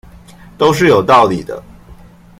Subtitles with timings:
[0.57, 1.61] 都是有道理的